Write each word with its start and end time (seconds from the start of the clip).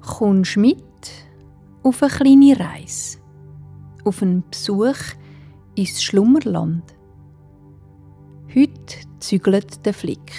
kommst 0.00 0.56
mit 0.56 0.82
auf 1.82 2.02
eine 2.02 2.12
kleine 2.12 2.58
Reise, 2.58 3.18
auf 4.04 4.22
einen 4.22 4.44
Besuch 4.50 4.96
ins 5.74 6.02
Schlummerland. 6.02 6.84
Heute 8.54 8.96
zügelt 9.20 9.84
der 9.86 9.94
Flick. 9.94 10.32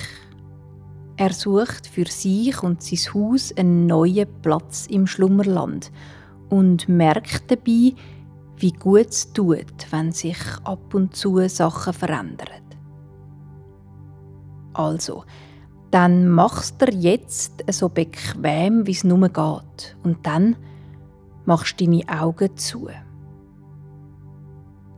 Er 1.17 1.33
sucht 1.33 1.87
für 1.87 2.05
sich 2.05 2.61
und 2.63 2.81
sein 2.81 3.13
Haus 3.13 3.55
einen 3.55 3.85
neuen 3.85 4.27
Platz 4.41 4.87
im 4.87 5.07
Schlummerland 5.07 5.91
und 6.49 6.89
merkt 6.89 7.49
dabei, 7.49 7.93
wie 8.57 8.71
gut 8.71 9.09
es 9.09 9.31
tut, 9.33 9.91
wenn 9.91 10.11
sich 10.11 10.37
ab 10.63 10.93
und 10.93 11.15
zu 11.15 11.47
Sachen 11.47 11.93
verändern. 11.93 12.61
Also, 14.73 15.23
dann 15.91 16.29
machst 16.29 16.81
du 16.81 16.89
jetzt 16.91 17.63
so 17.69 17.89
bequem, 17.89 18.87
wie 18.87 18.91
es 18.91 19.03
nur 19.03 19.27
geht. 19.27 19.97
Und 20.03 20.25
dann 20.25 20.55
machst 21.45 21.79
du 21.79 21.85
deine 21.85 22.03
Augen 22.07 22.55
zu. 22.55 22.87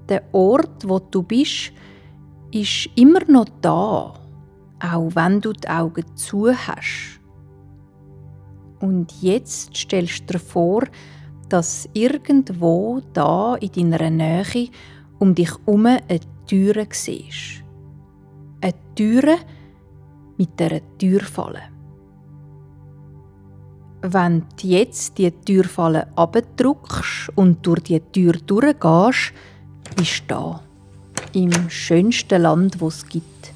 Der 0.08 0.24
Ort, 0.34 0.88
wo 0.88 1.00
du 1.00 1.24
bist, 1.24 1.72
ist 2.52 2.90
immer 2.96 3.22
noch 3.28 3.48
da, 3.62 4.14
auch 4.80 5.10
wenn 5.16 5.42
du 5.42 5.54
die 5.54 5.68
Augen 5.68 6.06
zu 6.16 6.52
hast. 6.52 7.20
Und 8.80 9.12
jetzt 9.22 9.76
stellst 9.76 10.22
du 10.22 10.34
dir 10.34 10.40
vor, 10.40 10.84
dass 11.50 11.90
irgendwo 11.94 13.02
da 13.14 13.56
in 13.56 13.92
deiner 13.92 14.10
Nähe 14.10 14.70
um 15.20 15.34
dich 15.34 15.50
herum 15.50 15.86
eine 15.86 16.20
Türe 16.46 16.88
siehst. 16.92 17.64
Eine 18.62 18.74
Türe 18.96 19.38
mit 20.38 20.62
einer 20.62 20.82
Türfalle. 20.98 21.62
Wenn 24.02 24.44
du 24.62 24.68
jetzt 24.68 25.18
die 25.18 25.32
Türfalle 25.32 26.08
abdrückst 26.16 27.32
und 27.36 27.66
durch 27.66 27.84
die 27.84 28.02
Tür 28.02 28.34
durchgehst, 28.34 29.34
bist 29.96 30.24
du 30.28 30.34
da. 30.34 30.62
Im 31.34 31.70
schönsten 31.70 32.42
Land, 32.42 32.82
wo 32.82 32.90
es 32.90 33.08
gibt. 33.08 33.54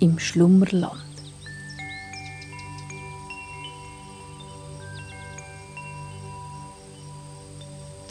Im 0.00 0.18
Schlummerland. 0.18 0.96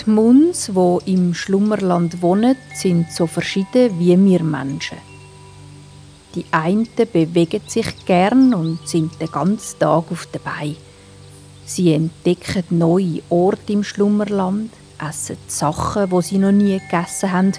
Die 0.06 0.10
Muns, 0.10 0.74
wo 0.74 1.02
im 1.06 1.34
Schlummerland 1.34 2.22
wohnen, 2.22 2.56
sind 2.74 3.12
so 3.12 3.28
verschieden 3.28 4.00
wie 4.00 4.18
wir 4.18 4.44
Menschen. 4.44 5.11
Die 6.36 6.46
einen 6.52 6.88
bewegen 7.12 7.62
sich 7.68 8.06
gern 8.06 8.54
und 8.54 8.88
sind 8.88 9.20
den 9.20 9.32
ganzen 9.32 9.80
Tag 9.80 10.12
auf 10.12 10.28
der 10.34 10.40
Beine. 10.40 10.76
Sie 11.66 11.94
entdecken 11.94 12.64
neue 12.70 13.22
Orte 13.30 13.74
im 13.74 13.84
Schlummerland, 13.84 14.72
essen 15.00 15.38
Sachen, 15.48 16.12
wo 16.12 16.22
sie 16.22 16.38
noch 16.38 16.52
nie 16.52 16.80
gegessen 16.80 17.32
haben 17.32 17.52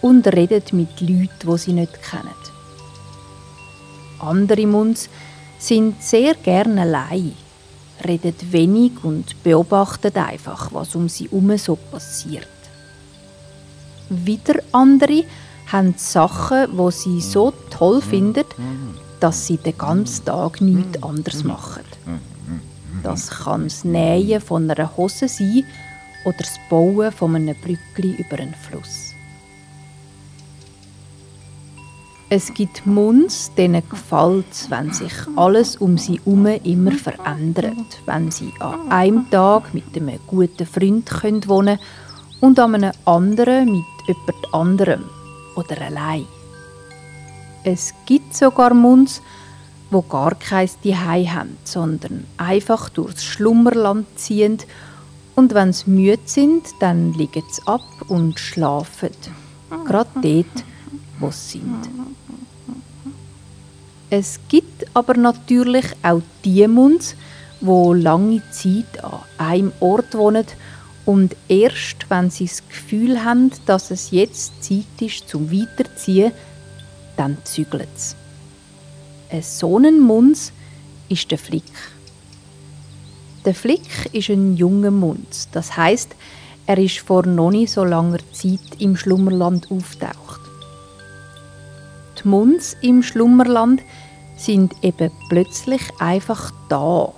und 0.00 0.26
reden 0.28 0.62
mit 0.72 1.00
Leuten, 1.00 1.28
die 1.44 1.58
sie 1.58 1.72
nicht 1.72 2.02
kennen. 2.02 2.34
Andere 4.20 4.66
Muns 4.66 5.08
sind 5.58 6.02
sehr 6.02 6.34
gerne 6.34 6.82
allein 6.82 7.34
redet 8.04 8.52
wenig 8.52 8.92
und 9.02 9.42
beobachtet 9.42 10.16
einfach, 10.16 10.72
was 10.72 10.94
um 10.94 11.08
sie 11.08 11.24
herum 11.24 11.56
so 11.58 11.76
passiert. 11.76 12.48
Wieder 14.08 14.60
andere 14.72 15.24
haben 15.72 15.94
Sachen, 15.96 16.66
wo 16.72 16.90
sie 16.90 17.20
so 17.20 17.52
toll 17.70 18.00
finden, 18.00 18.44
dass 19.20 19.46
sie 19.46 19.56
den 19.56 19.76
ganzen 19.76 20.24
Tag 20.24 20.60
nichts 20.60 21.02
anderes 21.02 21.44
machen. 21.44 21.82
Das 23.02 23.30
kann 23.30 23.64
das 23.64 23.84
Nähen 23.84 24.40
von 24.40 24.70
einer 24.70 24.96
Hose 24.96 25.28
sein 25.28 25.64
oder 26.24 26.38
das 26.38 26.54
Bauen 26.68 27.12
von 27.12 27.36
einem 27.36 27.54
Brückli 27.56 28.16
über 28.16 28.38
einen 28.38 28.54
Fluss. 28.54 29.14
Es 32.30 32.52
gibt 32.52 32.84
Muns, 32.84 33.50
denen 33.56 33.82
gefällt 33.88 34.66
wenn 34.68 34.92
sich 34.92 35.12
alles 35.36 35.76
um 35.76 35.96
sie 35.96 36.20
herum 36.24 36.46
immer 36.46 36.92
verändert. 36.92 38.02
Wenn 38.04 38.30
sie 38.30 38.52
an 38.60 38.92
einem 38.92 39.30
Tag 39.30 39.72
mit 39.72 39.96
einem 39.96 40.18
guten 40.26 40.66
Freund 40.66 41.08
können 41.08 41.48
wohnen 41.48 41.78
und 42.40 42.58
an 42.58 42.74
einem 42.74 42.92
anderen 43.06 43.72
mit 43.72 43.84
jemand 44.06 44.54
anderem 44.54 45.17
oder 45.58 45.82
allein. 45.82 46.26
Es 47.64 47.92
gibt 48.06 48.36
sogar 48.36 48.72
Muns, 48.72 49.20
wo 49.90 50.02
gar 50.02 50.34
kein 50.34 50.68
Zuhause 50.68 51.34
haben, 51.34 51.56
sondern 51.64 52.24
einfach 52.36 52.88
durchs 52.88 53.24
Schlummerland 53.24 54.06
ziehen 54.16 54.58
und 55.34 55.54
wenn 55.54 55.72
sie 55.72 55.90
müde 55.90 56.22
sind, 56.24 56.64
dann 56.80 57.12
liegen 57.14 57.42
sie 57.50 57.62
ab 57.66 57.82
und 58.08 58.38
schlafen. 58.38 59.10
Gerade 59.86 60.10
dort, 60.22 60.64
wo 61.18 61.30
sie 61.30 61.58
sind. 61.58 61.90
Es 64.10 64.40
gibt 64.48 64.86
aber 64.94 65.14
natürlich 65.14 65.86
auch 66.02 66.22
die 66.44 66.66
Munds, 66.66 67.14
wo 67.60 67.92
lange 67.92 68.42
Zeit 68.50 69.04
an 69.04 69.20
einem 69.36 69.72
Ort 69.80 70.14
wohnen 70.16 70.46
und 71.08 71.34
erst 71.48 72.10
wenn 72.10 72.28
sie 72.28 72.44
das 72.44 72.68
Gefühl 72.68 73.24
haben, 73.24 73.50
dass 73.64 73.90
es 73.90 74.10
jetzt 74.10 74.62
Zeit 74.62 74.84
ist 75.00 75.26
zum 75.26 75.50
Weiterziehen, 75.50 76.32
dann 77.16 77.38
zügeln 77.44 77.88
sie. 77.94 78.14
Ein 79.30 79.40
Sonnenmunz 79.40 80.52
ist 81.08 81.30
der 81.30 81.38
Flick. 81.38 81.72
Der 83.46 83.54
Flick 83.54 84.12
ist 84.12 84.28
ein 84.28 84.54
junger 84.58 84.90
Munz, 84.90 85.48
das 85.50 85.78
heißt, 85.78 86.14
er 86.66 86.76
ist 86.76 86.98
vor 86.98 87.24
noch 87.24 87.52
nicht 87.52 87.72
so 87.72 87.84
langer 87.84 88.18
Zeit 88.32 88.78
im 88.78 88.94
Schlummerland 88.94 89.70
auftaucht. 89.70 90.42
Die 92.22 92.28
Munds 92.28 92.76
im 92.82 93.02
Schlummerland 93.02 93.80
sind 94.36 94.74
eben 94.82 95.10
plötzlich 95.30 95.80
einfach 96.00 96.52
da. 96.68 97.14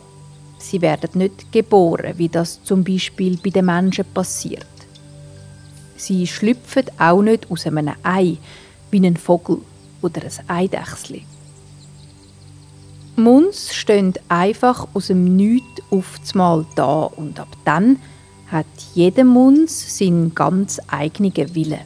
Sie 0.61 0.81
werden 0.81 1.11
nicht 1.15 1.51
geboren, 1.51 2.15
wie 2.17 2.29
das 2.29 2.63
zum 2.63 2.85
Beispiel 2.85 3.39
bei 3.43 3.51
den 3.51 3.65
Menschen 3.65 4.05
passiert. 4.15 4.67
Sie 5.97 6.27
schlüpfen 6.27 6.85
auch 6.99 7.23
nicht 7.23 7.51
aus 7.51 7.67
einem 7.67 7.95
Ei, 8.03 8.37
wie 8.91 9.07
ein 9.07 9.17
Vogel 9.17 9.59
oder 10.03 10.23
ein 10.23 10.49
Eidechsli. 10.49 11.25
Muns 13.17 13.75
stehen 13.75 14.15
einfach 14.29 14.87
aus 14.95 15.09
dem 15.09 15.37
Nichts 15.37 16.35
Mal 16.35 16.65
da 16.75 17.03
und 17.03 17.41
ab 17.41 17.55
dann 17.65 17.99
hat 18.51 18.67
jeder 18.95 19.25
Muns 19.25 19.99
seinen 19.99 20.35
ganz 20.35 20.81
eigenen 20.89 21.55
Willen. 21.55 21.81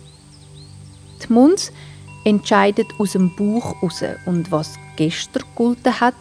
Die 1.23 1.33
Muns 1.33 1.73
entscheidet 2.25 2.89
aus 2.99 3.13
dem 3.13 3.35
Bauch 3.37 3.83
raus 3.83 4.03
und 4.27 4.51
was 4.51 4.75
gestern 4.97 5.43
gegolten 5.43 6.01
hat, 6.01 6.15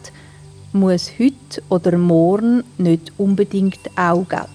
muss 0.74 1.12
heute 1.20 1.62
oder 1.68 1.96
morgen 1.96 2.64
nicht 2.78 3.12
unbedingt 3.16 3.78
auch 3.96 4.26
gelten. 4.28 4.50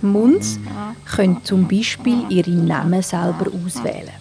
Die 0.00 0.06
Munds 0.06 0.60
können 1.04 1.42
zum 1.42 1.66
Beispiel 1.66 2.24
ihre 2.28 2.50
Namen 2.50 3.02
selber 3.02 3.50
auswählen. 3.50 4.14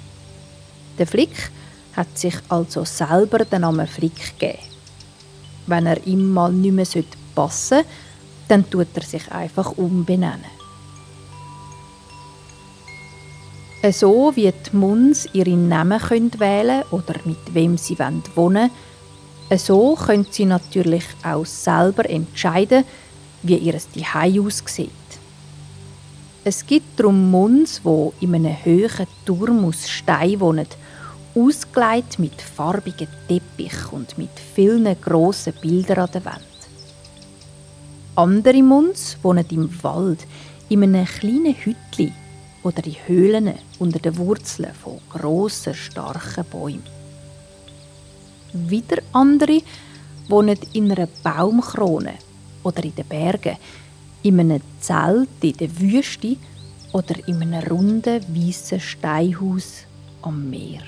Der 0.97 1.05
Flick 1.05 1.51
hat 1.95 2.17
sich 2.17 2.35
also 2.49 2.83
selber 2.83 3.45
den 3.45 3.61
Namen 3.61 3.85
Flick 3.85 4.39
gegeben. 4.39 4.59
Wenn 5.67 5.85
er 5.85 6.05
ihm 6.07 6.33
mal 6.33 6.51
nicht 6.51 6.73
mehr 6.73 7.03
passen 7.35 7.75
sollte, 7.75 7.89
dann 8.47 8.69
tut 8.69 8.87
er 8.95 9.03
sich 9.03 9.31
einfach 9.31 9.77
umbenennen. 9.77 10.45
So 13.91 14.35
wie 14.35 14.51
die 14.51 14.75
Muns 14.75 15.29
ihre 15.33 15.55
Namen 15.55 16.01
wählen 16.09 16.81
können 16.81 16.83
oder 16.89 17.13
mit 17.25 17.53
wem 17.53 17.77
sie 17.77 17.99
wohnen 17.99 18.23
wollen, 18.33 18.71
so 19.51 19.95
können 19.95 20.27
sie 20.29 20.45
natürlich 20.45 21.05
auch 21.23 21.45
selber 21.45 22.09
entscheiden, 22.09 22.83
wie 23.43 23.57
ihr 23.57 23.77
Zuhause 23.77 24.41
aussieht. 24.41 24.89
Es 26.43 26.65
gibt 26.65 26.99
darum 26.99 27.31
Muns, 27.31 27.81
wo 27.83 28.13
in 28.19 28.35
einem 28.35 28.55
hohen 28.65 29.07
Turm 29.25 29.65
aus 29.65 29.89
Stein 29.89 30.39
wohnen, 30.39 30.67
ausgelegt 31.35 32.19
mit 32.19 32.41
farbigen 32.41 33.07
Teppich 33.27 33.91
und 33.91 34.17
mit 34.17 34.29
vielen 34.53 34.99
grossen 35.01 35.53
Bildern 35.61 35.99
an 35.99 36.09
der 36.13 36.25
Wand. 36.25 36.45
Andere 38.15 38.63
Muns 38.63 39.17
wohnen 39.21 39.45
im 39.51 39.83
Wald, 39.83 40.25
in 40.69 40.83
einem 40.83 41.05
kleinen 41.05 41.55
Hütchen 41.55 42.13
oder 42.63 42.85
in 42.85 42.95
Höhlen 43.07 43.53
unter 43.79 43.99
den 43.99 44.17
Wurzeln 44.17 44.73
von 44.73 44.99
grossen, 45.09 45.73
starken 45.73 46.45
Bäumen. 46.45 46.94
Wieder 48.55 49.01
andere 49.11 49.61
wohnen 50.27 50.57
in 50.73 50.91
einer 50.91 51.07
Baumkrone 51.23 52.15
oder 52.63 52.83
in 52.83 52.95
den 52.95 53.05
Bergen, 53.05 53.57
in 54.23 54.39
einem 54.39 54.61
Zelt 54.79 55.29
in 55.41 55.57
der 55.57 55.79
Wüste 55.79 56.37
oder 56.93 57.15
in 57.27 57.41
einem 57.41 57.67
runden, 57.67 58.23
weißen 58.29 58.79
Steinhaus 58.79 59.83
am 60.21 60.49
Meer. 60.49 60.81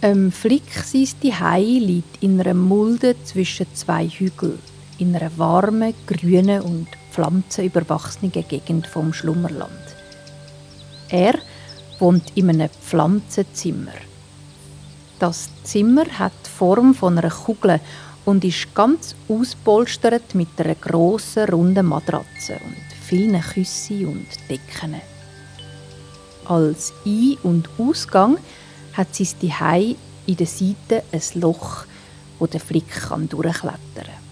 Ähm, 0.00 0.30
Flick 0.30 0.72
sein 0.84 1.08
Zuhause 1.20 1.78
liegt 1.78 2.22
in 2.22 2.40
einer 2.40 2.54
Mulde 2.54 3.16
zwischen 3.24 3.66
zwei 3.74 4.06
Hügeln, 4.06 4.60
in 4.98 5.16
einer 5.16 5.36
warmen, 5.36 5.92
grünen 6.06 6.62
und 6.62 6.86
pflanzenüberwachsenen 7.10 8.30
Gegend 8.30 8.86
vom 8.86 9.12
Schlummerland. 9.12 9.72
Er 11.08 11.34
wohnt 11.98 12.32
in 12.36 12.50
einem 12.50 12.68
Pflanzenzimmer. 12.68 13.92
Das 15.18 15.50
Zimmer 15.64 16.04
hat 16.18 16.32
die 16.46 16.50
Form 16.50 16.94
von 16.94 17.18
einer 17.18 17.30
Kugel 17.30 17.80
und 18.24 18.44
ist 18.44 18.74
ganz 18.74 19.14
auspolstert 19.28 20.34
mit 20.34 20.48
einer 20.58 20.74
grossen, 20.74 21.48
runden 21.48 21.86
Matratze 21.86 22.54
und 22.54 22.76
vielen 23.02 23.40
Küssen 23.40 24.06
und 24.06 24.26
Decken. 24.48 25.00
Als 26.44 26.92
Ein- 27.04 27.38
und 27.42 27.68
Ausgang 27.78 28.38
hat 28.92 29.14
sie 29.14 29.26
Zuhause 29.26 29.96
in 30.26 30.36
der 30.36 30.46
Seite 30.46 31.02
ein 31.10 31.40
Loch, 31.40 31.84
wo 32.38 32.46
der 32.46 32.60
Flick 32.60 32.90
kann 32.90 33.28
durchklettern 33.28 33.78
kann. 33.94 34.28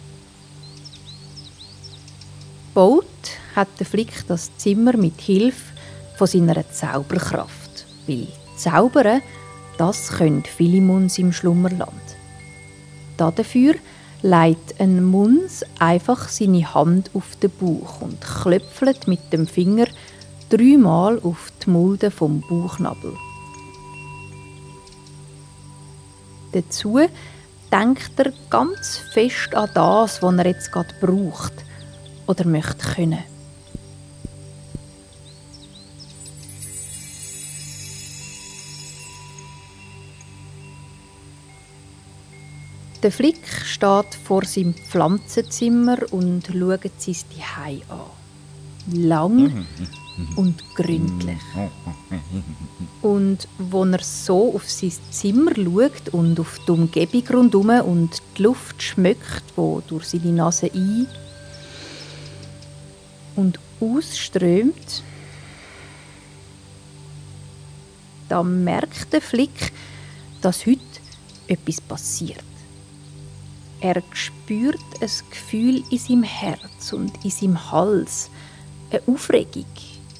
Baut 2.74 3.04
hat 3.54 3.68
der 3.78 3.86
Flick 3.86 4.26
das 4.28 4.50
Zimmer 4.58 4.96
mit 4.98 5.18
Hilfe 5.22 5.72
von 6.16 6.26
seiner 6.26 6.70
Zauberkraft, 6.70 7.55
weil 8.06 8.28
Zaubern, 8.56 9.22
das 9.78 10.08
können 10.08 10.44
viele 10.44 10.80
Muns 10.80 11.18
im 11.18 11.32
Schlummerland. 11.32 11.90
Dafür 13.16 13.74
legt 14.22 14.80
ein 14.80 15.04
Muns 15.04 15.64
einfach 15.78 16.28
seine 16.28 16.74
Hand 16.74 17.10
auf 17.14 17.36
den 17.36 17.50
Bauch 17.50 18.00
und 18.00 18.20
klöpfelt 18.20 19.06
mit 19.06 19.32
dem 19.32 19.46
Finger 19.46 19.86
dreimal 20.48 21.18
auf 21.22 21.52
die 21.64 21.70
Mulde 21.70 22.10
vom 22.10 22.42
Bauchnabel. 22.48 23.12
Dazu 26.52 27.00
denkt 27.72 28.12
er 28.16 28.32
ganz 28.48 28.98
fest 29.12 29.54
an 29.54 29.70
das, 29.74 30.22
was 30.22 30.36
er 30.36 30.46
jetzt 30.46 30.72
gerade 30.72 30.94
braucht 31.00 31.52
oder 32.26 32.46
möchte 32.46 32.94
können. 32.94 33.35
Der 43.06 43.12
Flick 43.12 43.46
steht 43.64 44.16
vor 44.24 44.44
seinem 44.44 44.74
Pflanzenzimmer 44.74 45.98
und 46.10 46.46
schaut 46.46 46.90
sein 46.98 47.14
Zuhause 47.14 47.82
an. 47.88 48.00
Lang 48.92 49.36
mhm 49.36 49.66
und 50.34 50.74
gründlich. 50.74 51.38
Und 53.02 53.46
wenn 53.58 53.92
er 53.92 54.02
so 54.02 54.56
auf 54.56 54.68
sein 54.68 54.92
Zimmer 55.12 55.54
schaut 55.54 56.08
und 56.10 56.40
auf 56.40 56.58
die 56.66 56.72
Umgebung 56.72 57.22
rundherum 57.28 57.80
und 57.86 58.22
die 58.36 58.42
Luft 58.42 58.82
schmeckt, 58.82 59.44
wo 59.54 59.80
durch 59.86 60.06
seine 60.06 60.32
Nase 60.32 60.68
ein 60.74 61.06
und 63.36 63.60
ausströmt, 63.78 65.04
dann 68.28 68.64
merkt 68.64 69.12
der 69.12 69.20
Flick, 69.20 69.72
dass 70.40 70.66
heute 70.66 70.80
etwas 71.46 71.80
passiert. 71.80 72.55
Er 73.80 74.02
spürt 74.12 74.80
ein 75.00 75.10
Gefühl 75.30 75.82
in 75.90 75.98
seinem 75.98 76.22
Herz 76.22 76.92
und 76.92 77.24
in 77.24 77.30
seinem 77.30 77.70
Hals, 77.70 78.30
eine 78.90 79.02
Aufregung 79.06 79.66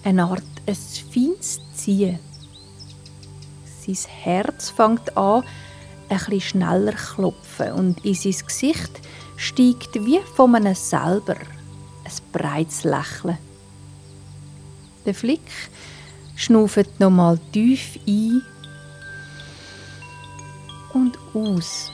eine 0.06 0.22
Art 0.22 0.42
ein 0.66 0.76
feines 1.12 1.60
Ziehen. 1.74 2.20
Sein 3.64 3.96
Herz 4.22 4.70
fängt 4.70 5.16
an, 5.16 5.42
ein 6.08 6.18
bisschen 6.18 6.40
schneller 6.40 6.92
klopfen 6.92 7.72
und 7.72 8.04
in 8.04 8.14
sein 8.14 8.34
Gesicht 8.46 9.00
steigt 9.36 9.94
wie 9.94 10.20
von 10.36 10.54
einem 10.54 10.76
selber 10.76 11.34
ein 11.34 12.12
breites 12.32 12.84
Lächeln. 12.84 13.38
Der 15.04 15.14
Flick 15.14 15.40
schnauft 16.36 17.00
nochmal 17.00 17.40
tief 17.52 17.98
ein 18.06 18.42
und 20.92 21.18
aus. 21.34 21.90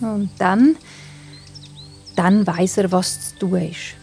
Und 0.00 0.30
dann, 0.38 0.76
dann 2.14 2.46
weiß 2.46 2.78
er, 2.78 2.92
was 2.92 3.30
zu 3.30 3.38
tun 3.38 3.62
ist. 3.62 3.94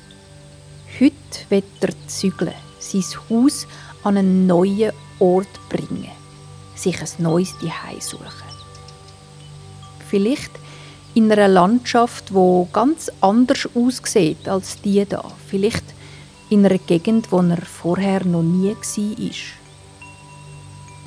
Heute 0.99 1.13
wird 1.49 1.65
er 1.81 2.07
zügeln, 2.07 2.53
sein 2.79 3.03
Haus 3.29 3.67
an 4.03 4.17
einen 4.17 4.47
neuen 4.47 4.91
Ort 5.19 5.69
bringen, 5.69 6.11
sich 6.75 6.99
ein 6.99 7.23
neues 7.23 7.51
Zuhause 7.59 8.01
suchen. 8.01 8.53
Vielleicht 10.09 10.51
in 11.15 11.31
einer 11.31 11.47
Landschaft, 11.47 12.33
wo 12.33 12.67
ganz 12.71 13.11
anders 13.21 13.69
aussieht 13.75 14.47
als 14.47 14.81
die 14.81 15.05
da. 15.05 15.23
Vielleicht 15.47 15.85
in 16.49 16.65
einer 16.65 16.77
Gegend, 16.77 17.31
wo 17.31 17.39
er 17.39 17.61
vorher 17.61 18.25
noch 18.25 18.43
nie 18.43 18.75
war. 18.75 19.31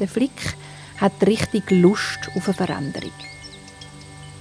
Der 0.00 0.08
Flick 0.08 0.56
hat 0.98 1.12
richtig 1.26 1.70
Lust 1.70 2.18
auf 2.36 2.48
eine 2.48 2.54
Veränderung. 2.54 3.12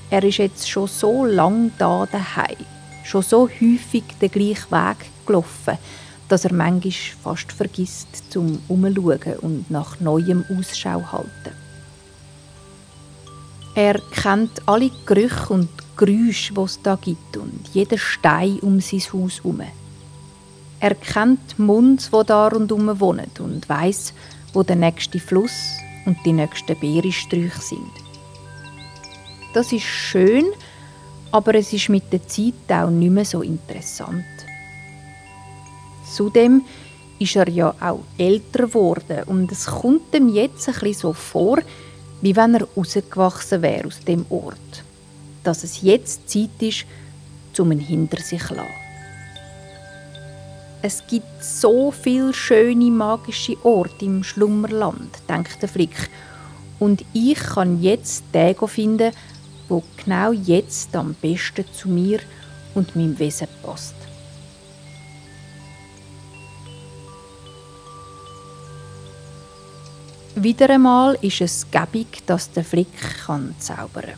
Er 0.09 0.23
ist 0.23 0.37
jetzt 0.37 0.69
schon 0.69 0.87
so 0.87 1.25
lang 1.25 1.71
da 1.77 2.05
daheim, 2.05 2.57
schon 3.03 3.23
so 3.23 3.49
häufig 3.49 4.03
den 4.21 4.31
gleichen 4.31 4.71
Weg 4.71 4.97
gelaufen, 5.25 5.77
dass 6.27 6.45
er 6.45 6.53
manchmal 6.53 6.91
fast 7.23 7.51
vergisst 7.51 8.31
zum 8.31 8.59
Umschauen 8.67 9.37
und 9.41 9.71
nach 9.71 9.99
neuem 9.99 10.45
Ausschau 10.49 11.01
halten. 11.11 11.55
Er 13.75 13.99
kennt 14.11 14.67
alle 14.67 14.89
Gerüche 15.05 15.53
und 15.53 15.69
Geräusche, 15.97 16.53
die 16.53 16.61
es 16.61 16.81
da 16.81 16.95
gibt 16.95 17.37
und 17.37 17.67
jeden 17.73 17.97
Stein 17.97 18.59
um 18.59 18.79
sein 18.79 19.01
Haus 19.11 19.37
herum. 19.37 19.61
Er 20.79 20.95
kennt 20.95 21.39
die 21.57 21.61
Munds, 21.61 22.09
die 22.11 22.25
da 22.25 22.47
rundherum 22.47 22.99
wohnen 22.99 23.29
und 23.39 23.67
weiß, 23.67 24.13
wo 24.53 24.63
der 24.63 24.75
nächste 24.75 25.19
Fluss 25.19 25.51
und 26.05 26.17
die 26.25 26.33
nächsten 26.33 26.79
Beerensträuche 26.79 27.61
sind. 27.61 28.04
Das 29.55 29.71
ist 29.71 29.85
schön, 29.85 30.47
aber 31.31 31.55
es 31.55 31.71
ist 31.71 31.87
mit 31.87 32.11
der 32.11 32.27
Zeit 32.27 32.53
auch 32.67 32.89
nicht 32.89 33.09
mehr 33.09 33.23
so 33.23 33.41
interessant. 33.41 34.25
Zudem 36.13 36.65
ist 37.19 37.37
er 37.37 37.47
ja 37.47 37.73
auch 37.79 38.01
älter 38.17 38.65
geworden 38.65 39.23
und 39.27 39.49
es 39.49 39.67
kommt 39.67 40.13
ihm 40.13 40.27
jetzt 40.27 40.67
ein 40.67 40.73
bisschen 40.73 40.93
so 40.93 41.13
vor, 41.13 41.59
wie 42.19 42.35
wenn 42.35 42.55
er 42.55 42.67
rausgewachsen 42.75 43.61
wäre 43.61 43.87
aus 43.87 44.01
dem 44.01 44.25
Ort. 44.29 44.83
Dass 45.45 45.63
es 45.63 45.81
jetzt 45.81 46.29
Zeit 46.29 46.59
ist, 46.59 46.85
um 47.57 47.71
ihn 47.71 47.79
hinter 47.79 48.21
sich 48.21 48.43
zu 48.43 48.55
lassen. 48.55 48.67
Es 50.81 51.01
gibt 51.07 51.41
so 51.41 51.91
viele 51.91 52.33
schöne 52.33 52.91
magische 52.91 53.55
Orte 53.63 54.03
im 54.03 54.21
Schlummerland, 54.21 55.11
denkt 55.29 55.61
der 55.61 55.69
Flick. 55.69 56.09
Und 56.77 57.05
ich 57.13 57.35
kann 57.39 57.81
jetzt 57.81 58.25
den 58.33 58.53
finden, 58.67 59.13
wo 59.67 59.83
genau 59.97 60.31
jetzt 60.31 60.95
am 60.95 61.13
besten 61.15 61.65
zu 61.73 61.89
mir 61.89 62.19
und 62.73 62.95
meinem 62.95 63.17
Wesen 63.17 63.47
passt. 63.63 63.95
Wieder 70.35 70.69
einmal 70.69 71.17
ist 71.21 71.39
es 71.39 71.65
gäbig, 71.71 72.25
dass 72.25 72.51
der 72.51 72.65
Flick 72.65 72.91
kann 73.25 73.55
zaubern 73.57 74.15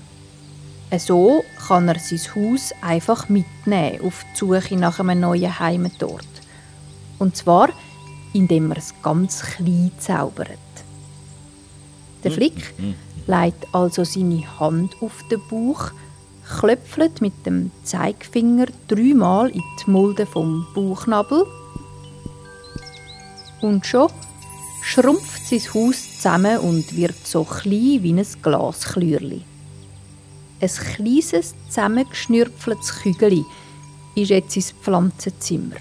kann. 0.90 1.00
So 1.00 1.44
kann 1.68 1.88
er 1.88 2.00
sein 2.00 2.20
Haus 2.36 2.74
einfach 2.82 3.30
mitnehmen 3.30 4.02
auf 4.02 4.26
die 4.34 4.38
Suche 4.38 4.76
nach 4.76 5.00
einem 5.00 5.20
neuen 5.20 5.60
Heimatort. 5.60 6.26
Und 7.20 7.36
zwar, 7.36 7.70
indem 8.34 8.72
er 8.72 8.78
es 8.78 8.94
ganz 9.04 9.42
klein 9.42 9.92
zaubert. 10.00 10.58
Der 12.24 12.32
Flick 12.32 12.74
mhm 12.80 12.96
legt 13.28 13.68
also 13.74 14.04
seine 14.04 14.60
Hand 14.60 14.96
auf 15.02 15.24
den 15.30 15.42
Bauch, 15.50 15.92
klöpfelt 16.60 17.22
mit 17.22 17.46
dem 17.46 17.72
Zeigefinger 17.84 18.68
dreimal 18.88 19.50
in 19.50 19.64
die 19.80 19.92
Mulde 19.92 20.26
vom 20.26 20.66
Bauchnabel 20.74 21.46
und 23.62 23.86
schon 23.86 24.10
schrumpft 24.82 25.46
sein 25.46 25.62
Haus 25.74 26.16
zusammen 26.16 26.60
und 26.60 26.96
wird 26.96 27.28
so 27.28 27.44
klein 27.44 28.02
wie 28.02 28.14
ein 28.14 28.26
Glasklürli. 28.42 29.44
Ein 30.62 30.70
kleines, 30.70 31.54
zusammengeschnürpfeltes 31.68 33.02
Kügeli 33.02 33.44
ist 34.16 34.30
jetzt 34.30 34.56
ins 34.56 34.72
Pflanzenzimmer. 34.72 35.76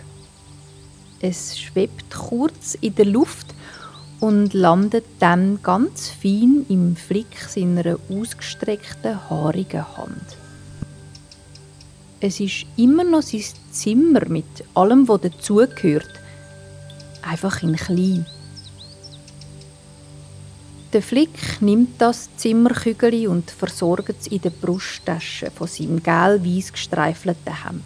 Es 1.21 1.59
schwebt 1.59 2.11
kurz 2.11 2.77
in 2.81 2.95
der 2.95 3.07
Luft 3.07 3.36
und 4.27 4.55
landet 4.55 5.05
dann 5.21 5.63
ganz 5.63 6.09
fein 6.09 6.67
im 6.69 6.97
Flick 6.97 7.39
seiner 7.49 7.97
ausgestreckten, 8.11 9.31
haarigen 9.31 9.87
Hand. 9.97 10.37
Es 12.19 12.41
ist 12.41 12.67
immer 12.77 13.05
noch 13.05 13.23
sein 13.23 13.45
Zimmer 13.71 14.29
mit 14.29 14.65
allem, 14.75 15.07
was 15.07 15.21
dazugehört, 15.21 16.11
einfach 17.23 17.63
in 17.63 17.77
klein. 17.77 18.27
Der 20.93 21.03
Flick 21.03 21.61
nimmt 21.61 22.01
das 22.01 22.29
Zimmerkügel 22.37 23.29
und 23.29 23.49
versorgt 23.53 24.17
es 24.21 24.27
in 24.27 24.41
der 24.41 24.51
Brusttasche 24.51 25.53
von 25.53 25.69
seinem 25.69 26.03
gelb-weiß 26.03 26.73
gestreifelten 26.73 27.65
Hemd. 27.65 27.85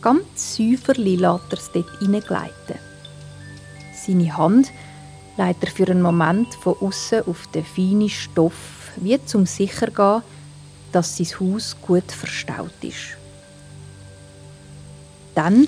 Ganz 0.00 0.56
säuferli 0.56 1.16
lässt 1.16 1.52
er 1.52 1.58
es 1.58 1.70
dort 1.72 1.98
hineingleiten. 1.98 2.78
Seine 3.94 4.34
Hand 4.36 4.70
legt 5.36 5.64
er 5.64 5.70
für 5.70 5.88
einen 5.88 6.02
Moment 6.02 6.54
von 6.54 6.76
außen 6.80 7.26
auf 7.26 7.46
den 7.48 7.64
feinen 7.64 8.08
Stoff, 8.08 8.92
wie 8.96 9.22
zum 9.24 9.46
sicher 9.46 9.88
gehen, 9.88 10.22
dass 10.92 11.16
sein 11.16 11.26
Haus 11.40 11.76
gut 11.82 12.10
verstaut 12.10 12.82
ist. 12.82 13.16
Dann 15.34 15.66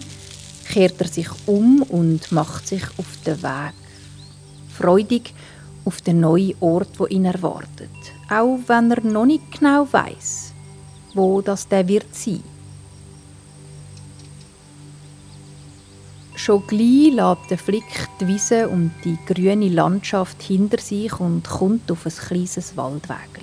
kehrt 0.68 1.00
er 1.00 1.08
sich 1.08 1.28
um 1.46 1.82
und 1.82 2.30
macht 2.30 2.68
sich 2.68 2.84
auf 2.98 3.06
den 3.24 3.42
Weg. 3.42 3.74
Freudig 4.68 5.34
auf 5.84 6.00
den 6.00 6.20
neuen 6.20 6.54
Ort, 6.60 6.98
wo 6.98 7.06
ihn 7.06 7.24
erwartet, 7.24 7.90
auch 8.28 8.58
wenn 8.66 8.90
er 8.90 9.00
noch 9.02 9.26
nicht 9.26 9.58
genau 9.58 9.86
weiß, 9.90 10.52
wo 11.14 11.40
das 11.40 11.66
der 11.68 11.86
wird 11.88 12.14
sein. 12.14 12.42
Schon 16.46 16.64
gleich 16.68 17.12
lässt 17.12 17.50
der 17.50 17.58
Flick 17.58 18.08
die 18.20 18.28
Wiese 18.28 18.68
und 18.68 18.92
die 19.04 19.18
grüne 19.26 19.68
Landschaft 19.68 20.40
hinter 20.40 20.78
sich 20.78 21.18
und 21.18 21.42
kommt 21.42 21.90
auf 21.90 22.06
ein 22.06 22.12
kleines 22.12 22.76
Waldweg. 22.76 23.42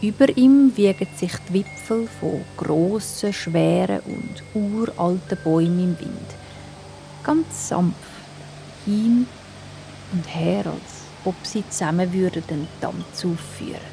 Über 0.00 0.34
ihm 0.34 0.72
wiegen 0.74 1.08
sich 1.14 1.32
die 1.50 1.52
Wipfel 1.52 2.08
von 2.08 2.40
grossen, 2.56 3.34
schweren 3.34 4.00
und 4.06 4.42
uralten 4.54 5.36
Bäumen 5.44 5.78
im 5.78 6.00
Wind. 6.00 6.30
Ganz 7.22 7.68
sanft, 7.68 7.98
hin 8.86 9.26
und 10.14 10.34
her, 10.34 10.64
als 10.64 11.02
ob 11.26 11.34
sie 11.42 11.64
zusammen 11.68 12.14
würden 12.14 12.44
den 12.48 12.66
Tanz 12.80 13.26
aufführen. 13.26 13.91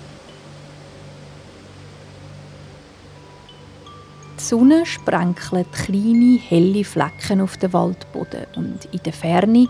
Die 4.39 4.46
Sonne 4.46 4.86
sprenkelt 4.86 5.69
kleine, 5.74 6.39
helle 6.39 6.86
Flecken 6.86 7.41
auf 7.41 7.58
den 7.58 7.74
Waldboden 7.74 8.46
und 8.55 8.86
in 8.93 9.03
der 9.03 9.12
Ferne 9.12 9.67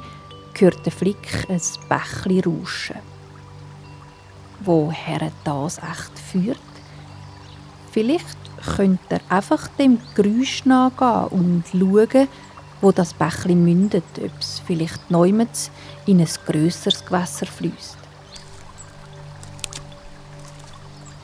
hört 0.60 0.86
der 0.86 0.92
Flick 0.92 1.48
ein 1.50 1.62
Bächli 1.90 2.40
rauschen. 2.42 2.98
Woher 4.60 5.32
das 5.44 5.80
echt 5.80 6.20
führt? 6.20 6.60
Vielleicht 7.92 8.38
könnte 8.76 9.00
er 9.10 9.22
einfach 9.36 9.68
dem 9.70 9.98
Geräusch 10.14 10.66
nachgehen 10.66 11.28
und 11.30 11.64
schauen, 11.72 12.28
wo 12.80 12.92
das 12.92 13.16
Bächli 13.16 13.56
mündet, 13.56 14.04
ob 14.24 14.40
es 14.40 14.62
vielleicht 14.68 15.10
neumals 15.10 15.72
in 16.06 16.20
ein 16.20 16.30
grösseres 16.46 17.04
Gewässer 17.04 17.48
fließt. 17.48 17.98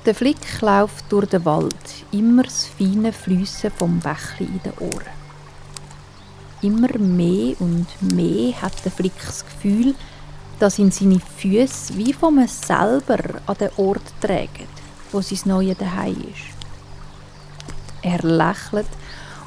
Der 0.06 0.14
Flick 0.14 0.62
läuft 0.62 1.12
durch 1.12 1.30
den 1.30 1.46
Wald, 1.46 1.74
immer 2.12 2.44
das 2.44 2.68
feine 2.68 3.12
Fliessen 3.12 3.72
vom 3.72 4.00
Bächli 4.00 4.46
in 4.46 4.62
den 4.62 4.74
Ohren. 4.78 5.16
Immer 6.62 6.96
mehr 7.00 7.56
und 7.60 7.88
mehr 8.14 8.62
hat 8.62 8.86
der 8.86 8.92
Flick 8.92 9.20
das 9.26 9.44
Gefühl, 9.44 9.96
dass 10.60 10.78
ihn 10.78 10.92
seine 10.92 11.20
Füße 11.20 11.98
wie 11.98 12.14
von 12.14 12.38
ihm 12.38 12.48
selber 12.48 13.18
an 13.48 13.58
den 13.60 13.72
Ort 13.78 14.04
tragen, 14.22 14.68
wo 15.12 15.22
sein 15.22 15.40
neues 15.46 15.78
Daheim 15.80 16.22
ist. 16.22 16.54
Er 18.04 18.22
lächelt 18.22 18.90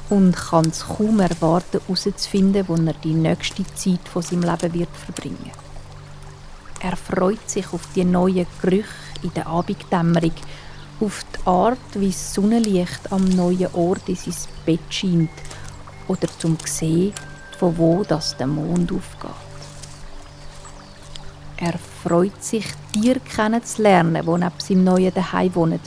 und 0.09 0.35
kann 0.35 0.67
es 0.67 0.85
kaum 0.85 1.21
erwarten, 1.21 1.79
herauszufinden, 1.87 2.67
wo 2.67 2.75
er 2.75 2.93
die 3.01 3.13
nächste 3.13 3.63
Zeit 3.75 4.05
von 4.11 4.23
seinem 4.23 4.43
Leben 4.43 4.73
wird 4.73 4.97
verbringen. 4.97 5.51
Er 6.81 6.97
freut 6.97 7.49
sich 7.49 7.71
auf 7.71 7.87
die 7.95 8.03
neuen 8.03 8.45
Gerüche 8.61 9.08
in 9.23 9.33
der 9.33 9.47
Abenddämmerung, 9.47 10.33
auf 11.01 11.23
die 11.33 11.47
Art, 11.47 11.77
wie 11.93 12.09
das 12.09 12.33
Sonnenlicht 12.33 13.11
am 13.11 13.23
neuen 13.25 13.73
Ort 13.73 14.07
in 14.07 14.15
sein 14.15 14.33
Bett 14.65 14.79
scheint 14.89 15.29
oder 16.07 16.27
zum 16.39 16.57
sehen, 16.65 17.13
von 17.57 17.77
wo 17.77 18.03
das 18.03 18.35
der 18.35 18.47
Mond 18.47 18.91
aufgeht. 18.91 19.31
Er 21.57 21.77
freut 21.77 22.43
sich, 22.43 22.65
Tiere 22.93 23.19
kennenzulernen, 23.19 24.23
die 24.25 24.31
neben 24.31 24.53
seinem 24.59 24.83
neuen 24.83 25.13
Daheim 25.13 25.55
wohnen 25.55 25.79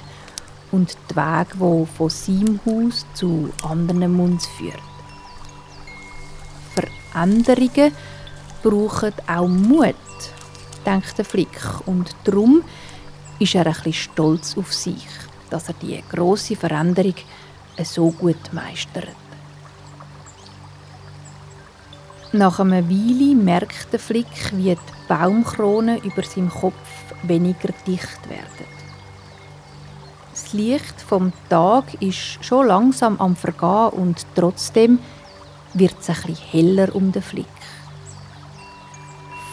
und 0.71 0.97
die 1.11 1.17
Wege, 1.17 1.47
die 1.55 1.87
von 1.97 2.09
seinem 2.11 2.61
Haus 2.67 3.07
zu 3.15 3.51
anderen 3.63 4.13
Munds 4.13 4.47
führt. 4.47 4.83
Veränderungen 6.75 7.93
brauchen 8.63 9.13
auch 9.27 9.49
Mut, 9.49 9.95
denkt 10.87 11.19
der 11.19 11.25
Flick, 11.25 11.59
und 11.87 12.15
darum 12.25 12.63
ist 13.43 13.57
er 13.57 13.65
bisschen 13.65 13.93
stolz 13.93 14.57
auf 14.57 14.73
sich, 14.73 15.09
dass 15.51 15.69
er 15.69 15.75
die 15.75 16.03
große 16.11 16.55
Veränderung 16.55 17.15
so 17.83 18.11
gut 18.13 18.53
meistert. 18.53 19.17
Nach 22.33 22.61
einer 22.61 22.89
Weile 22.89 23.35
merkt 23.35 23.93
der 23.93 23.99
Flick, 23.99 24.53
wie 24.53 24.75
die 24.75 24.79
Baumkronen 25.09 26.01
über 26.03 26.23
seinem 26.23 26.51
Kopf 26.51 26.75
weniger 27.25 27.75
dicht 27.87 28.31
werden. 28.31 28.67
Das 30.31 30.53
Licht 30.53 31.01
vom 31.01 31.33
Tag 31.51 32.01
ist 32.01 32.43
schon 32.45 32.69
langsam 32.69 33.21
am 33.21 33.35
Vergehen 33.35 33.91
und 33.91 34.25
trotzdem 34.35 35.01
wird 35.75 35.97
es 36.01 36.07
bisschen 36.07 36.37
heller 36.37 36.95
um 36.95 37.11
den 37.11 37.23
Flick. 37.23 37.47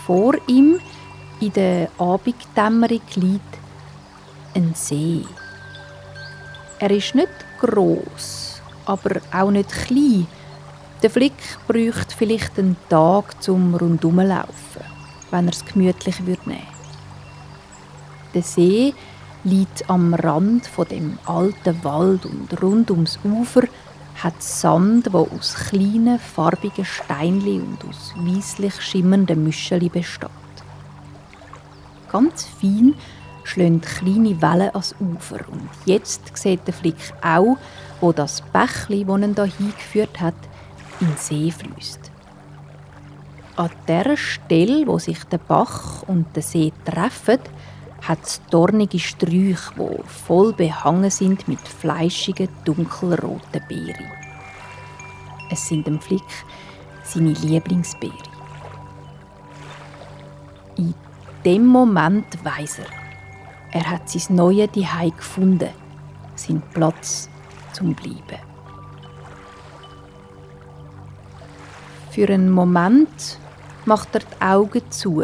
Vor 0.05 0.35
ihm 0.47 0.79
in 1.41 1.53
der 1.53 1.89
Abenddämmerung 1.97 3.01
liegt 3.15 3.58
ein 4.55 4.73
See. 4.75 5.25
Er 6.79 6.91
ist 6.91 7.15
nicht 7.15 7.29
groß, 7.59 8.61
aber 8.85 9.21
auch 9.31 9.51
nicht 9.51 9.69
klein 9.69 10.27
der 11.01 11.09
Flick 11.09 11.33
bräuchte 11.65 12.13
vielleicht 12.17 12.59
einen 12.59 12.75
Tag 12.89 13.41
zum 13.41 13.73
Rundumlaufen, 13.73 14.83
wenn 15.31 15.47
er 15.47 15.53
es 15.53 15.63
gemütlich 15.63 16.25
würde. 16.25 16.57
Der 18.33 18.41
See 18.41 18.93
liegt 19.45 19.89
am 19.89 20.13
Rand 20.13 20.67
von 20.67 20.85
dem 20.89 21.17
alten 21.25 21.83
Wald 21.85 22.25
und 22.25 22.61
rund 22.61 22.91
ums 22.91 23.17
Ufer 23.23 23.61
hat 24.21 24.43
Sand, 24.43 25.13
wo 25.13 25.29
aus 25.33 25.55
kleinen 25.69 26.19
farbigen 26.19 26.83
Steinli 26.83 27.61
und 27.61 27.77
aus 27.87 28.13
weißlich 28.17 28.81
schimmernden 28.81 29.45
Müscheli 29.45 29.87
besteht. 29.87 30.29
Ganz 32.11 32.43
fein 32.59 32.93
schlagen 33.49 33.81
kleine 33.81 34.41
Wellen 34.41 34.69
ans 34.69 34.95
Ufer 34.99 35.39
und 35.49 35.69
jetzt 35.85 36.35
sieht 36.37 36.65
der 36.67 36.73
Flick 36.73 37.13
auch, 37.21 37.57
wo 37.99 38.11
das 38.11 38.41
Bächli, 38.41 39.05
das 39.05 39.21
ihn 39.21 39.35
hier 39.35 39.45
hingeführt 39.45 40.19
hat, 40.19 40.35
in 40.99 41.07
den 41.07 41.17
See 41.17 41.51
fließt. 41.51 42.11
An 43.55 43.69
der 43.87 44.15
Stelle, 44.15 44.87
wo 44.87 44.99
sich 44.99 45.23
der 45.25 45.39
Bach 45.39 46.03
und 46.03 46.27
der 46.35 46.43
See 46.43 46.71
treffen, 46.85 47.39
hat 48.07 48.23
es 48.23 48.41
dornige 48.49 48.99
Sträuche, 48.99 49.73
die 49.75 50.07
voll 50.07 50.53
behangen 50.53 51.11
sind 51.11 51.47
mit 51.47 51.59
fleischigen, 51.59 52.47
dunkelroten 52.63 53.61
Beeren. 53.67 54.11
Es 55.51 55.67
sind 55.67 55.87
dem 55.87 55.99
Flick 55.99 56.23
seine 57.03 57.31
Lieblingsbeere. 57.31 58.13
In 60.77 60.93
dem 61.43 61.65
Moment 61.65 62.25
weiß 62.43 62.79
er, 62.79 62.98
er 63.71 63.89
hat 63.89 64.09
sein 64.09 64.35
neues 64.35 64.71
Zuhause 64.71 65.11
gefunden, 65.11 65.69
seinen 66.35 66.61
Platz 66.73 67.29
zum 67.73 67.93
Bleiben. 67.93 68.39
Für 72.11 72.27
einen 72.29 72.49
Moment 72.49 73.37
macht 73.85 74.15
er 74.15 74.21
die 74.21 74.41
Augen 74.41 74.91
zu 74.91 75.23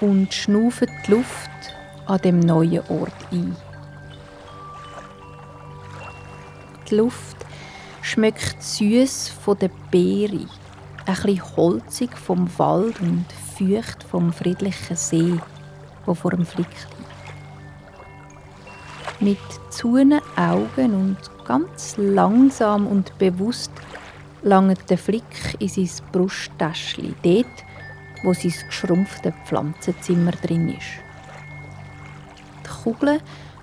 und 0.00 0.32
schnauft 0.32 0.86
die 1.06 1.10
Luft 1.10 1.50
an 2.06 2.20
dem 2.22 2.40
neuen 2.40 2.80
Ort 2.88 3.12
ein. 3.32 3.56
Die 6.88 6.94
Luft 6.94 7.36
schmeckt 8.00 8.62
süß 8.62 9.28
von 9.28 9.58
der 9.58 9.70
Beere, 9.90 10.46
ein 11.04 11.14
bisschen 11.14 11.56
holzig 11.56 12.16
vom 12.16 12.48
Wald 12.58 13.00
und 13.00 13.26
feucht 13.58 14.02
vom 14.04 14.32
friedlichen 14.32 14.96
See, 14.96 15.38
wo 16.06 16.14
vor 16.14 16.30
dem 16.30 16.46
Flick 16.46 16.68
liegt. 16.68 16.97
Mit 19.20 19.38
zuenen 19.70 20.20
Augen 20.36 20.94
und 20.94 21.18
ganz 21.46 21.96
langsam 21.96 22.86
und 22.86 23.16
bewusst 23.18 23.72
langt 24.42 24.88
der 24.90 24.98
Flick 24.98 25.56
in 25.58 25.68
sein 25.68 25.90
Brusttäschchen. 26.12 27.14
Dort 27.22 27.46
wo 28.22 28.32
sein 28.32 28.54
geschrumpfte 28.66 29.32
Pflanzenzimmer 29.44 30.32
drin 30.32 30.70
ist. 30.70 30.86
Die 32.64 32.82
Kugel 32.82 33.20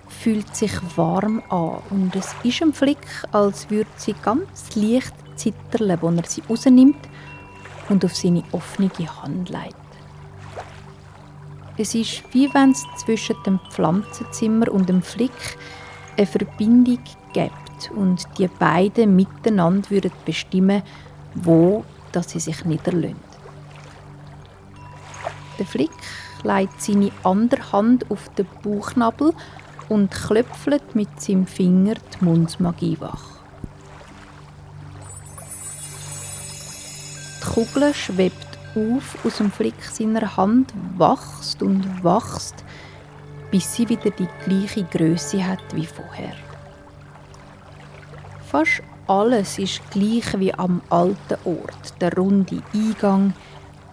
fühlt 0.07 0.55
sich 0.55 0.71
warm 0.95 1.41
an 1.49 1.81
und 1.89 2.15
es 2.15 2.33
ist 2.43 2.61
im 2.61 2.73
Flick, 2.73 3.05
als 3.31 3.69
würde 3.69 3.89
sie 3.97 4.15
ganz 4.23 4.75
leicht 4.75 5.13
zittern, 5.35 5.97
wenn 6.01 6.17
er 6.17 6.25
sie 6.25 6.43
rausnimmt 6.49 7.09
und 7.89 8.05
auf 8.05 8.15
seine 8.15 8.43
offene 8.51 8.89
Hand 9.21 9.49
legt. 9.49 9.84
Es 11.77 11.93
ist 11.93 12.23
wie 12.31 12.53
wenn 12.53 12.71
es 12.71 12.85
zwischen 12.97 13.35
dem 13.45 13.59
Pflanzenzimmer 13.69 14.71
und 14.71 14.87
dem 14.87 15.01
Flick 15.01 15.31
eine 16.17 16.25
Verbindung 16.25 16.99
gibt 17.33 17.91
und 17.93 18.25
die 18.37 18.47
beiden 18.47 19.15
miteinander 19.15 19.89
würden 19.89 20.11
bestimmen, 20.25 20.83
wo 21.33 21.83
dass 22.13 22.29
sie 22.29 22.39
sich 22.39 22.63
niederlösen. 22.63 23.19
Der 25.59 25.65
Flick 25.65 25.91
legt 26.43 26.81
seine 26.81 27.11
andere 27.23 27.71
Hand 27.73 28.09
auf 28.09 28.29
den 28.35 28.47
Bauchnabel 28.63 29.33
und 29.89 30.11
klöpfelt 30.11 30.95
mit 30.95 31.21
seinem 31.21 31.45
Finger 31.45 31.95
die 31.95 32.23
Mundsmagie 32.23 32.97
wach. 33.01 33.35
Die 37.41 37.53
Kugel 37.53 37.93
schwebt 37.93 38.44
auf 38.75 39.25
aus 39.25 39.37
dem 39.37 39.51
Flick 39.51 39.81
seiner 39.83 40.37
Hand, 40.37 40.73
wächst 40.97 41.61
und 41.61 42.03
wächst, 42.03 42.63
bis 43.51 43.73
sie 43.73 43.87
wieder 43.87 44.09
die 44.11 44.27
gleiche 44.45 44.83
Größe 44.83 45.45
hat 45.45 45.63
wie 45.73 45.85
vorher. 45.85 46.35
Fast 48.51 48.83
alles 49.07 49.59
ist 49.59 49.81
gleich 49.91 50.39
wie 50.39 50.53
am 50.53 50.81
alten 50.89 51.37
Ort. 51.45 52.01
Der 52.01 52.15
runde 52.15 52.61
Eingang, 52.73 53.33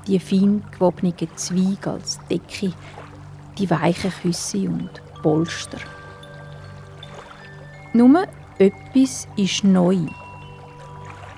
die 0.07 0.19
fein 0.19 0.65
gewobenen 0.73 1.15
Zweige 1.37 1.91
als 1.91 2.19
Decke, 2.31 2.73
die 3.59 3.71
weichen 3.71 4.13
Küsse 4.23 4.69
und 4.69 4.91
Polster. 5.23 5.79
Nur 7.93 8.25
etwas 8.59 9.29
ist 9.37 9.65
neu. 9.65 9.99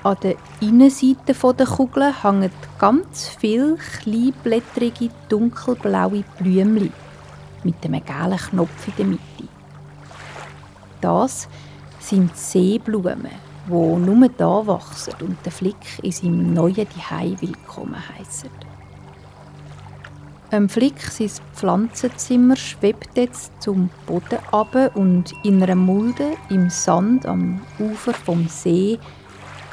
An 0.04 0.18
der 0.22 0.36
Innenseite 0.60 1.32
der 1.54 1.66
Kugel 1.66 2.12
hängen 2.22 2.50
ganz 2.78 3.26
viele 3.26 3.76
kleinblättrige, 3.76 5.08
dunkelblaue 5.30 6.24
Blümchen 6.38 6.92
mit 7.62 7.76
einem 7.82 8.04
gelben 8.04 8.36
Knopf 8.36 8.88
in 8.88 8.94
der 8.98 9.06
Mitte. 9.06 9.48
Das 11.00 11.48
sind 12.00 12.36
Seeblumen, 12.36 13.30
die 13.66 13.70
nur 13.70 14.28
da 14.28 14.66
wachsen 14.66 15.14
und 15.22 15.38
den 15.42 15.50
Flick 15.50 16.02
in 16.02 16.12
seinem 16.12 16.52
neuen 16.52 16.86
Zuhause 16.90 17.40
willkommen 17.40 17.96
heissen. 17.96 18.50
Ein 20.50 20.68
Flick, 20.68 21.00
sein 21.00 21.30
Pflanzenzimmer, 21.54 22.56
schwebt 22.56 23.16
jetzt 23.16 23.52
zum 23.62 23.88
Boden 24.04 24.38
ab 24.52 24.76
und 24.96 25.32
in 25.44 25.62
einer 25.62 25.74
Mulde 25.74 26.32
im 26.50 26.68
Sand 26.68 27.24
am 27.24 27.62
Ufer 27.78 28.12
vom 28.12 28.46
See 28.48 28.98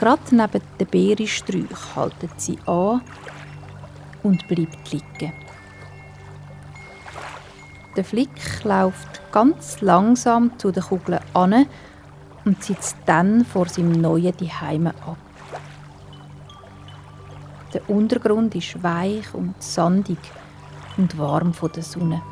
Gerade 0.01 0.35
neben 0.35 0.63
den 0.79 0.87
Beerensträuchen 0.87 1.95
haltet 1.95 2.41
sie 2.41 2.57
an 2.65 3.01
und 4.23 4.47
bleibt 4.47 4.91
liegen. 4.91 5.31
Der 7.95 8.03
Flick 8.03 8.63
läuft 8.63 9.21
ganz 9.31 9.79
langsam 9.81 10.57
zu 10.57 10.71
den 10.71 10.81
Kugeln 10.81 11.19
an 11.35 11.67
und 12.45 12.63
sitzt 12.63 12.97
dann 13.05 13.45
vor 13.45 13.67
seinem 13.67 13.91
neuen 13.91 14.35
Zuhause 14.35 14.87
ab. 15.05 15.17
Der 17.71 17.87
Untergrund 17.87 18.55
ist 18.55 18.81
weich 18.81 19.31
und 19.35 19.61
sandig 19.61 20.17
und 20.97 21.15
warm 21.19 21.53
von 21.53 21.71
der 21.73 21.83
Sonne. 21.83 22.23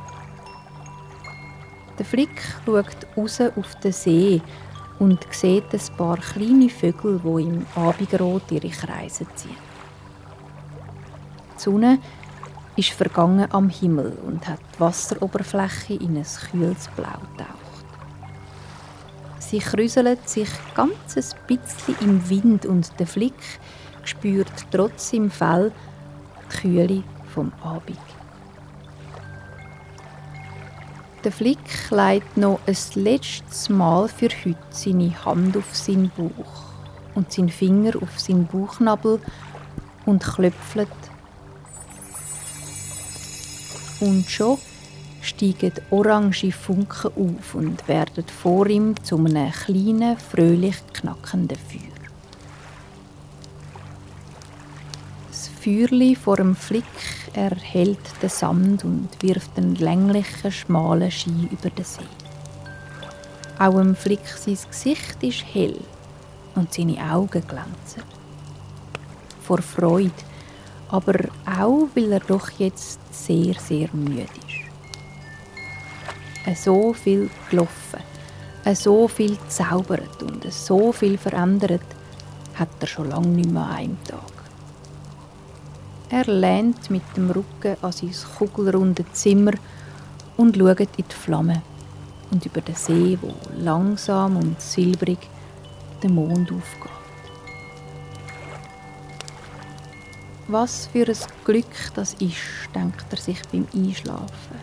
Der 2.00 2.06
Flick 2.06 2.42
schaut 2.66 3.06
raus 3.16 3.40
auf 3.42 3.76
den 3.76 3.92
See 3.92 4.42
und 5.00 5.26
sieht 5.32 5.74
ein 5.74 5.98
paar 5.98 6.18
kleine 6.18 6.70
Vögel, 6.70 7.20
die 7.24 7.44
im 7.44 7.66
Abendrot 7.76 8.52
ihre 8.52 8.70
Kreise 8.70 9.26
ziehen. 9.36 9.56
Die 11.58 11.62
Sonne 11.62 12.00
ist 12.76 12.92
vergangen 12.92 13.48
am 13.52 13.70
Himmel 13.70 14.18
und 14.26 14.48
hat 14.48 14.60
die 14.76 14.80
Wasseroberfläche 14.80 15.96
in 15.96 16.18
ein 16.18 16.26
kühles 16.52 16.88
Blau 16.96 17.20
getaucht. 17.38 17.70
Sie 19.40 19.60
kräuselt 19.60 20.30
sich 20.30 20.50
ganz 20.76 21.18
ein 21.18 21.48
bisschen 21.48 21.96
im 22.02 22.30
Wind 22.30 22.66
und 22.66 22.98
der 23.00 23.08
Flick 23.08 23.60
spürt 24.04 24.52
trotz 24.72 25.12
im 25.14 25.32
Fell 25.32 25.72
die 26.52 26.58
Kühle 26.58 27.04
vom 27.34 27.52
Abend. 27.64 28.09
Der 31.26 31.34
Flick 31.34 31.92
legt 31.92 32.38
noch 32.38 32.62
ein 32.66 32.78
letztes 32.96 33.68
Mal 33.68 34.08
für 34.08 34.30
heute 34.30 34.58
seine 34.70 35.26
Hand 35.26 35.58
auf 35.58 35.76
seinen 35.76 36.10
Bauch 36.16 36.64
und 37.14 37.34
seinen 37.34 37.50
Finger 37.50 37.92
auf 38.02 38.18
seinen 38.18 38.48
Bauchnabel 38.48 39.20
und 40.06 40.24
klöpfelt. 40.24 40.88
Und 44.00 44.30
schon 44.30 44.60
steigen 45.22 45.74
orange 45.92 46.54
Funken 46.54 47.12
auf 47.14 47.54
und 47.54 47.86
werden 47.90 48.24
vor 48.42 48.68
ihm 48.68 48.96
zu 49.04 49.18
einem 49.18 49.52
kleinen, 49.52 50.18
fröhlich 50.18 50.78
knackenden 50.94 51.58
Feuer. 51.58 52.00
Feuerli 55.62 56.16
vor 56.16 56.38
dem 56.38 56.56
Flick 56.56 56.86
erhält 57.34 58.00
den 58.22 58.30
Sand 58.30 58.84
und 58.84 59.10
wirft 59.22 59.58
einen 59.58 59.76
länglichen, 59.76 60.52
schmalen 60.52 61.12
Ski 61.12 61.50
über 61.52 61.70
den 61.70 61.86
See. 61.86 62.02
Auch 63.58 63.78
dem 63.78 63.96
Flick 63.96 64.26
sein 64.26 64.58
Gesicht 64.70 65.22
ist 65.22 65.44
hell 65.54 65.80
und 66.56 66.74
seine 66.74 66.98
Augen 67.12 67.44
glänzen. 67.48 68.04
Vor 69.42 69.62
Freude, 69.62 70.12
aber 70.90 71.14
auch, 71.46 71.88
weil 71.96 72.12
er 72.14 72.20
doch 72.22 72.50
jetzt 72.58 73.00
sehr, 73.12 73.56
sehr 73.56 73.90
müde 73.94 74.24
ist. 76.46 76.64
So 76.64 76.94
viel 76.94 77.30
gelaufen, 77.50 78.00
so 78.74 79.08
viel 79.08 79.38
zaubert 79.48 80.24
und 80.24 80.52
so 80.52 80.92
viel 80.92 81.18
verändert 81.18 81.82
hat 82.56 82.70
er 82.80 82.88
schon 82.88 83.10
lange 83.10 83.28
nicht 83.28 83.52
mehr 83.52 83.64
an 83.64 83.98
Tag. 84.08 84.29
Er 86.12 86.26
lehnt 86.26 86.90
mit 86.90 87.04
dem 87.16 87.30
Rücken 87.30 87.78
an 87.84 87.92
sein 87.92 88.14
kugelrunde 88.38 89.06
Zimmer 89.14 89.52
und 90.38 90.58
schaut 90.58 90.80
in 90.80 90.88
die 90.98 91.04
Flamme 91.14 91.62
und 92.32 92.44
über 92.44 92.62
den 92.62 92.74
See, 92.74 93.16
wo 93.22 93.32
langsam 93.56 94.38
und 94.38 94.60
silbrig 94.60 95.20
der 96.02 96.10
Mond 96.10 96.52
aufgeht. 96.52 96.92
Was 100.48 100.88
für 100.88 101.08
ein 101.08 101.18
Glück 101.46 101.94
das 101.94 102.16
ist, 102.16 102.74
denkt 102.74 103.06
er 103.12 103.18
sich 103.18 103.40
beim 103.52 103.68
Einschlafen. 103.76 104.58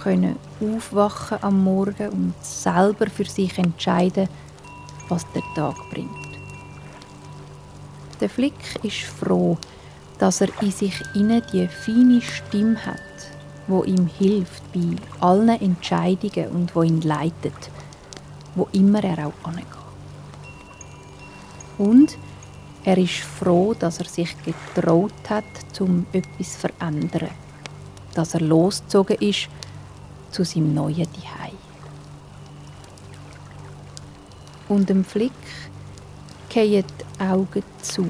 Können 0.00 0.36
aufwachen 0.60 1.38
am 1.42 1.64
Morgen 1.64 2.08
und 2.10 2.34
selber 2.40 3.10
für 3.10 3.24
sich 3.24 3.58
entscheiden, 3.58 4.28
was 5.08 5.26
der 5.32 5.42
Tag 5.56 5.74
bringt. 5.90 6.38
Der 8.20 8.30
Flick 8.30 8.78
ist 8.84 9.02
froh, 9.02 9.58
dass 10.18 10.40
er 10.40 10.48
in 10.60 10.70
sich 10.70 11.00
inne 11.14 11.40
die 11.40 11.68
feine 11.68 12.20
Stimme 12.20 12.84
hat, 12.84 12.98
wo 13.66 13.84
ihm 13.84 14.06
hilft 14.06 14.62
bei 14.72 14.96
allen 15.20 15.60
Entscheidungen 15.60 16.48
und 16.48 16.74
wo 16.74 16.82
ihn 16.82 17.00
leitet, 17.02 17.70
wo 18.54 18.68
immer 18.72 19.02
er 19.04 19.28
auch 19.28 19.48
angeht. 19.48 19.66
Und 21.76 22.18
er 22.84 22.98
ist 22.98 23.18
froh, 23.20 23.74
dass 23.78 23.98
er 23.98 24.06
sich 24.06 24.34
getraut 24.42 25.12
hat, 25.28 25.44
zum 25.72 26.06
etwas 26.12 26.54
zu 26.54 26.58
verändern, 26.60 27.30
dass 28.14 28.34
er 28.34 28.40
losgezogen 28.40 29.16
ist 29.18 29.48
zu 30.30 30.44
seinem 30.44 30.74
neuen 30.74 31.04
Zuhause. 31.04 31.56
Und 34.68 34.88
dem 34.88 35.04
Flick 35.04 35.32
gehen 36.48 36.84
die 36.84 37.22
Augen 37.24 37.62
zu 37.80 38.06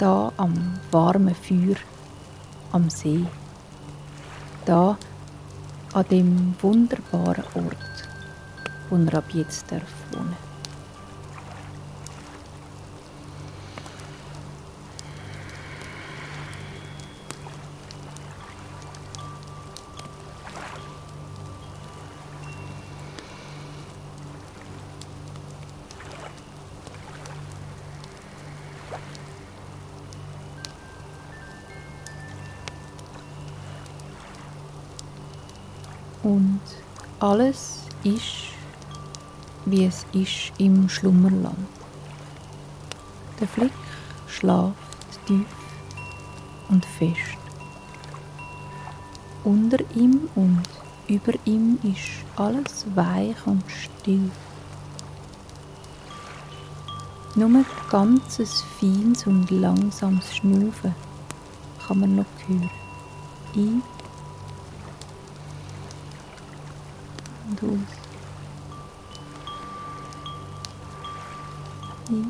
da 0.00 0.32
am 0.38 0.54
warmen 0.90 1.34
Feuer 1.34 1.76
am 2.72 2.88
See. 2.88 3.26
Da 4.64 4.96
an 5.92 6.04
dem 6.10 6.54
wunderbaren 6.62 7.44
Ort, 7.54 8.08
wo 8.88 8.96
er 8.96 9.14
ab 9.18 9.24
jetzt 9.34 9.70
darf 9.70 9.92
wohnen 10.12 10.36
Und 10.36 10.49
alles 37.20 37.82
ist, 38.02 38.48
wie 39.66 39.84
es 39.84 40.06
ist 40.12 40.52
im 40.58 40.88
Schlummerland. 40.88 41.68
Der 43.38 43.46
Flick 43.46 43.72
schlaft 44.26 44.74
tief 45.26 45.44
und 46.70 46.84
fest. 46.84 47.38
Unter 49.44 49.78
ihm 49.94 50.28
und 50.34 50.62
über 51.08 51.32
ihm 51.44 51.78
ist 51.82 52.24
alles 52.36 52.86
weich 52.94 53.36
und 53.46 53.62
still. 53.68 54.30
Nur 57.34 57.64
ganzes 57.90 58.64
feines 58.78 59.26
und 59.26 59.50
langsames 59.50 60.36
Schnaufen 60.36 60.94
kann 61.86 62.00
man 62.00 62.16
noch 62.16 62.24
hören. 62.46 62.70
Ein 63.54 63.82
задумалась. 67.60 67.88
И 72.08 72.24